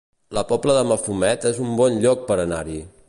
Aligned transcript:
La 0.37 0.43
Pobla 0.51 0.77
de 0.77 0.81
Mafumet 0.91 1.45
es 1.51 1.59
un 1.67 1.77
bon 1.83 2.01
lloc 2.07 2.25
per 2.33 2.39
anar-hi 2.47 2.81